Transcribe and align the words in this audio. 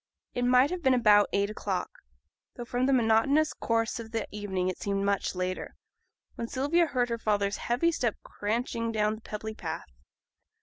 It 0.33 0.45
might 0.45 0.71
have 0.71 0.81
been 0.81 0.95
about 0.95 1.29
eight 1.31 1.51
o'clock 1.51 1.99
though 2.55 2.65
from 2.65 2.87
the 2.87 2.91
monotonous 2.91 3.53
course 3.53 3.99
of 3.99 4.09
the 4.09 4.27
evening 4.31 4.67
it 4.67 4.79
seemed 4.79 5.05
much 5.05 5.35
later 5.35 5.75
when 6.33 6.47
Sylvia 6.47 6.87
heard 6.87 7.09
her 7.09 7.19
father's 7.19 7.57
heavy 7.57 7.91
step 7.91 8.15
cranching 8.23 8.91
down 8.91 9.13
the 9.13 9.21
pebbly 9.21 9.53
path. 9.53 9.91